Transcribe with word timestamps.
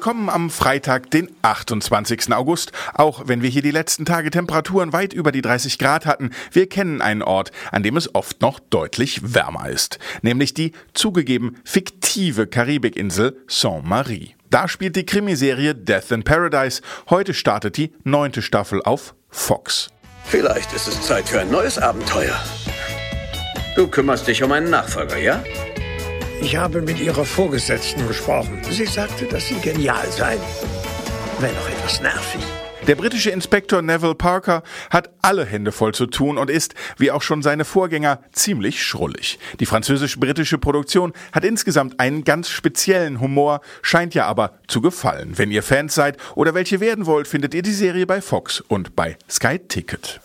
Willkommen 0.00 0.30
am 0.30 0.48
Freitag, 0.48 1.10
den 1.10 1.30
28. 1.42 2.32
August. 2.32 2.72
Auch 2.94 3.24
wenn 3.26 3.42
wir 3.42 3.50
hier 3.50 3.60
die 3.60 3.70
letzten 3.70 4.06
Tage 4.06 4.30
Temperaturen 4.30 4.94
weit 4.94 5.12
über 5.12 5.30
die 5.30 5.42
30 5.42 5.78
Grad 5.78 6.06
hatten, 6.06 6.30
wir 6.52 6.70
kennen 6.70 7.02
einen 7.02 7.20
Ort, 7.20 7.52
an 7.70 7.82
dem 7.82 7.98
es 7.98 8.14
oft 8.14 8.40
noch 8.40 8.60
deutlich 8.60 9.34
wärmer 9.34 9.68
ist. 9.68 9.98
Nämlich 10.22 10.54
die 10.54 10.72
zugegeben 10.94 11.58
fiktive 11.64 12.46
Karibikinsel 12.46 13.44
Saint-Marie. 13.46 14.36
Da 14.48 14.68
spielt 14.68 14.96
die 14.96 15.04
Krimiserie 15.04 15.74
Death 15.74 16.12
in 16.12 16.24
Paradise. 16.24 16.80
Heute 17.10 17.34
startet 17.34 17.76
die 17.76 17.92
neunte 18.02 18.40
Staffel 18.40 18.80
auf 18.82 19.14
Fox. 19.28 19.90
Vielleicht 20.24 20.72
ist 20.72 20.88
es 20.88 21.02
Zeit 21.02 21.28
für 21.28 21.40
ein 21.40 21.50
neues 21.50 21.76
Abenteuer. 21.76 22.42
Du 23.76 23.86
kümmerst 23.86 24.26
dich 24.26 24.42
um 24.42 24.50
einen 24.50 24.70
Nachfolger, 24.70 25.18
ja? 25.18 25.44
Ich 26.42 26.56
habe 26.56 26.80
mit 26.80 26.98
Ihrer 26.98 27.24
Vorgesetzten 27.24 28.08
gesprochen. 28.08 28.60
Sie 28.68 28.86
sagte, 28.86 29.26
dass 29.26 29.46
Sie 29.48 29.60
genial 29.60 30.10
seien. 30.10 30.40
Wenn 31.38 31.50
auch 31.50 31.68
etwas 31.68 32.00
nervig. 32.00 32.40
Der 32.86 32.94
britische 32.94 33.30
Inspektor 33.30 33.82
Neville 33.82 34.14
Parker 34.14 34.62
hat 34.88 35.10
alle 35.20 35.44
Hände 35.44 35.70
voll 35.70 35.92
zu 35.92 36.06
tun 36.06 36.38
und 36.38 36.48
ist, 36.48 36.74
wie 36.96 37.10
auch 37.10 37.20
schon 37.20 37.42
seine 37.42 37.66
Vorgänger, 37.66 38.20
ziemlich 38.32 38.82
schrullig. 38.82 39.38
Die 39.60 39.66
französisch-britische 39.66 40.56
Produktion 40.56 41.12
hat 41.32 41.44
insgesamt 41.44 42.00
einen 42.00 42.24
ganz 42.24 42.48
speziellen 42.48 43.20
Humor, 43.20 43.60
scheint 43.82 44.14
ja 44.14 44.26
aber 44.26 44.54
zu 44.66 44.80
gefallen. 44.80 45.36
Wenn 45.36 45.50
ihr 45.50 45.62
Fans 45.62 45.94
seid 45.94 46.16
oder 46.34 46.54
welche 46.54 46.80
werden 46.80 47.04
wollt, 47.04 47.28
findet 47.28 47.54
ihr 47.54 47.62
die 47.62 47.72
Serie 47.72 48.06
bei 48.06 48.22
Fox 48.22 48.60
und 48.60 48.96
bei 48.96 49.18
Sky 49.28 49.58
Ticket. 49.58 50.20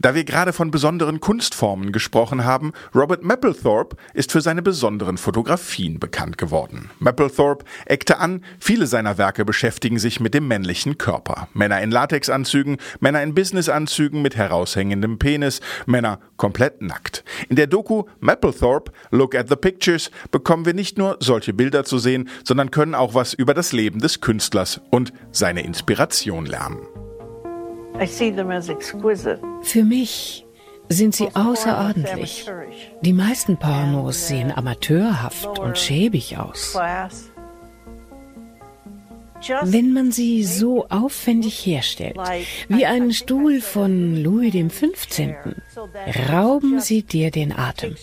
Da 0.00 0.14
wir 0.14 0.24
gerade 0.24 0.54
von 0.54 0.70
besonderen 0.70 1.20
Kunstformen 1.20 1.92
gesprochen 1.92 2.42
haben, 2.42 2.72
Robert 2.94 3.22
Mapplethorpe 3.22 3.96
ist 4.14 4.32
für 4.32 4.40
seine 4.40 4.62
besonderen 4.62 5.18
Fotografien 5.18 6.00
bekannt 6.00 6.38
geworden. 6.38 6.90
Mapplethorpe 7.00 7.66
eckte 7.84 8.18
an, 8.18 8.42
viele 8.58 8.86
seiner 8.86 9.18
Werke 9.18 9.44
beschäftigen 9.44 9.98
sich 9.98 10.18
mit 10.18 10.32
dem 10.32 10.48
männlichen 10.48 10.96
Körper. 10.96 11.48
Männer 11.52 11.82
in 11.82 11.90
Latexanzügen, 11.90 12.78
Männer 13.00 13.22
in 13.22 13.34
Businessanzügen 13.34 14.22
mit 14.22 14.36
heraushängendem 14.36 15.18
Penis, 15.18 15.60
Männer 15.84 16.18
komplett 16.38 16.80
nackt. 16.80 17.22
In 17.50 17.56
der 17.56 17.66
Doku 17.66 18.04
Mapplethorpe 18.20 18.92
Look 19.10 19.34
at 19.34 19.50
the 19.50 19.56
Pictures 19.56 20.10
bekommen 20.30 20.64
wir 20.64 20.72
nicht 20.72 20.96
nur 20.96 21.18
solche 21.20 21.52
Bilder 21.52 21.84
zu 21.84 21.98
sehen, 21.98 22.30
sondern 22.42 22.70
können 22.70 22.94
auch 22.94 23.12
was 23.12 23.34
über 23.34 23.52
das 23.52 23.72
Leben 23.72 23.98
des 23.98 24.22
Künstlers 24.22 24.80
und 24.88 25.12
seine 25.30 25.62
Inspiration 25.62 26.46
lernen. 26.46 26.78
Für 29.62 29.84
mich 29.84 30.46
sind 30.88 31.14
sie 31.14 31.28
außerordentlich. 31.34 32.50
Die 33.02 33.12
meisten 33.12 33.56
Pornos 33.56 34.28
sehen 34.28 34.52
amateurhaft 34.52 35.58
und 35.58 35.78
schäbig 35.78 36.38
aus. 36.38 36.76
Wenn 39.62 39.92
man 39.92 40.12
sie 40.12 40.44
so 40.44 40.86
aufwendig 40.88 41.64
herstellt, 41.64 42.18
wie 42.68 42.84
einen 42.84 43.12
Stuhl 43.12 43.60
von 43.60 44.22
Louis 44.22 44.52
XV., 44.52 45.20
rauben 46.30 46.80
sie 46.80 47.02
dir 47.02 47.30
den 47.30 47.52
Atem. 47.56 47.94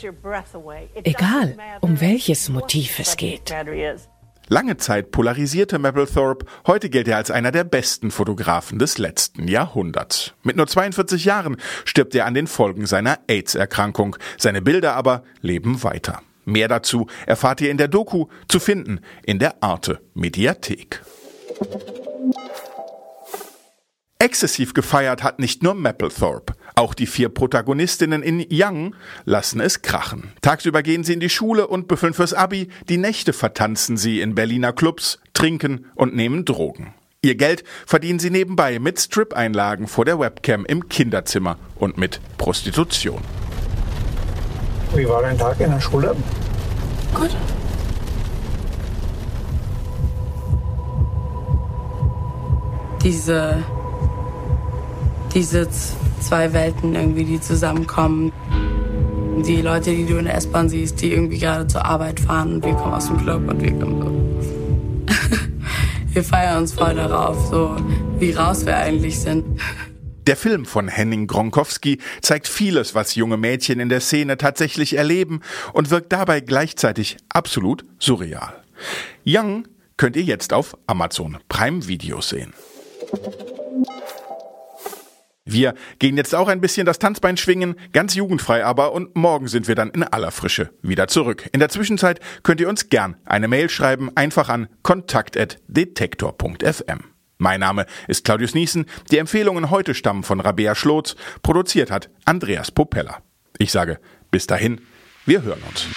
Egal, 1.03 1.58
um 1.81 2.02
welches 2.02 2.50
Motiv 2.50 3.00
es 3.00 3.18
geht. 3.18 3.53
Lange 4.50 4.78
Zeit 4.78 5.12
polarisierte 5.12 5.78
Mapplethorpe, 5.78 6.45
heute 6.66 6.90
gilt 6.90 7.09
er 7.09 7.17
als 7.17 7.31
einer 7.31 7.52
der 7.52 7.66
besten 7.66 8.12
Fotografen 8.12 8.80
des 8.80 8.97
letzten 8.97 9.50
Jahrhunderts. 9.50 10.34
Mit 10.41 10.56
nur 10.56 10.68
42 10.68 11.25
Jahren 11.25 11.58
stirbt 11.84 12.16
er 12.16 12.25
an 12.25 12.34
den 12.34 12.47
Folgen 12.47 12.86
seiner 12.86 13.19
AIDS-Erkrankung, 13.28 14.16
seine 14.38 14.62
Bilder 14.62 14.96
aber 14.96 15.24
leben 15.41 15.84
weiter. 15.84 16.22
Mehr 16.46 16.69
dazu 16.69 17.07
erfahrt 17.25 17.59
ihr 17.59 17.72
in 17.72 17.78
der 17.78 17.90
Doku, 17.90 18.28
zu 18.47 18.62
finden 18.62 19.02
in 19.25 19.38
der 19.38 19.62
Arte 19.62 20.00
Mediathek. 20.13 21.02
Exzessiv 24.19 24.73
gefeiert 24.73 25.22
hat 25.22 25.38
nicht 25.38 25.61
nur 25.61 25.75
Mapplethorpe. 25.75 26.55
Auch 26.73 26.95
die 26.95 27.05
vier 27.05 27.29
Protagonistinnen 27.29 28.23
in 28.23 28.44
Young 28.51 28.95
lassen 29.25 29.61
es 29.61 29.83
krachen. 29.83 30.33
Tagsüber 30.41 30.81
gehen 30.81 31.03
sie 31.03 31.13
in 31.13 31.19
die 31.19 31.29
Schule 31.29 31.67
und 31.67 31.88
büffeln 31.88 32.16
fürs 32.16 32.33
Abi, 32.33 32.69
die 32.89 32.97
Nächte 32.97 33.31
vertanzen 33.31 33.95
sie 33.95 34.22
in 34.22 34.33
Berliner 34.33 34.73
Clubs, 34.73 35.19
trinken 35.33 35.85
und 35.94 36.16
nehmen 36.16 36.45
Drogen. 36.45 36.95
Ihr 37.22 37.35
Geld 37.35 37.63
verdienen 37.85 38.17
sie 38.17 38.31
nebenbei 38.31 38.79
mit 38.79 39.00
Strip-Einlagen 39.00 39.88
vor 39.88 40.06
der 40.06 40.19
Webcam 40.19 40.66
im 40.66 40.89
Kinderzimmer 40.89 41.57
und 41.75 41.97
mit 42.00 42.19
Prostitution. 42.38 43.22
Wie 44.95 45.07
war 45.07 45.22
dein 45.22 45.38
Tag 45.38 45.59
in 45.59 45.69
der 45.69 45.79
Schule? 45.79 46.16
Gut. 47.13 47.35
Diese 53.03 53.63
diese 55.33 55.67
zwei 56.19 56.53
Welten 56.53 56.95
irgendwie, 56.95 57.25
die 57.25 57.39
zusammenkommen. 57.39 58.31
Die 59.45 59.61
Leute, 59.61 59.91
die 59.91 60.05
du 60.05 60.17
in 60.17 60.25
der 60.25 60.35
S-Bahn 60.35 60.67
siehst, 60.67 61.01
die 61.01 61.11
irgendwie 61.11 61.38
gerade 61.38 61.67
zur 61.67 61.85
Arbeit 61.85 62.19
fahren 62.19 62.55
und 62.55 62.65
wir 62.65 62.73
kommen 62.73 62.93
aus 62.93 63.07
dem 63.07 63.17
Club 63.17 63.47
und 63.47 63.61
wir 63.61 63.71
kommen 63.71 64.01
so. 64.41 65.38
wir 66.13 66.23
feiern 66.23 66.57
uns 66.63 66.73
voll 66.73 66.95
darauf, 66.95 67.38
so 67.49 67.75
wie 68.19 68.31
raus 68.31 68.65
wir 68.65 68.77
eigentlich 68.77 69.19
sind. 69.19 69.45
Der 70.25 70.35
Film 70.35 70.65
von 70.65 70.89
Henning 70.89 71.27
Gronkowski 71.27 71.99
zeigt 72.21 72.49
vieles, 72.49 72.95
was 72.95 73.15
junge 73.15 73.38
Mädchen 73.38 73.79
in 73.79 73.88
der 73.88 74.01
Szene 74.01 74.38
tatsächlich 74.38 74.97
erleben 74.97 75.41
und 75.71 75.89
wirkt 75.89 76.11
dabei 76.11 76.41
gleichzeitig 76.41 77.15
absolut 77.29 77.85
surreal. 77.99 78.61
Young 79.25 79.67
könnt 79.95 80.15
ihr 80.17 80.23
jetzt 80.23 80.51
auf 80.51 80.77
Amazon 80.85 81.38
Prime 81.47 81.88
Video 81.88 82.19
sehen. 82.19 82.53
Wir 85.47 85.74
gehen 86.00 86.18
jetzt 86.18 86.35
auch 86.35 86.50
ein 86.50 86.59
bisschen 86.59 86.85
das 86.85 87.00
Tanzbein 87.00 87.38
schwingen, 87.38 87.75
ganz 87.94 88.13
jugendfrei 88.16 88.66
aber, 88.66 88.91
und 88.91 89.16
morgen 89.16 89.47
sind 89.47 89.69
wir 89.69 89.75
dann 89.75 89.91
in 89.91 90.03
aller 90.03 90.31
Frische 90.31 90.72
wieder 90.81 91.08
zurück. 91.08 91.47
In 91.53 91.62
der 91.62 91.69
Zwischenzeit 91.69 92.19
könnt 92.44 92.59
ihr 92.59 92.68
uns 92.68 92.90
gern 92.90 93.16
eine 93.25 93.47
Mail 93.47 93.69
schreiben, 93.69 94.12
einfach 94.16 94.50
an 94.50 94.68
kontakt.detektor.fm. 94.84 97.00
Mein 97.38 97.62
Name 97.62 97.86
ist 98.07 98.25
Claudius 98.25 98.56
Niesen. 98.56 98.88
Die 99.12 99.19
Empfehlungen 99.19 99.69
heute 99.69 99.94
stammen 99.94 100.24
von 100.24 100.40
Rabea 100.41 100.74
Schlotz. 100.75 101.16
Produziert 101.44 101.91
hat 101.91 102.09
Andreas 102.25 102.72
Popella. 102.72 103.19
Ich 103.57 103.72
sage 103.72 104.02
bis 104.31 104.47
dahin, 104.47 104.81
wir 105.25 105.44
hören 105.44 105.62
uns. 105.69 105.88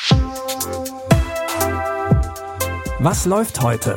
Was 3.00 3.25
läuft 3.25 3.62
heute? 3.62 3.97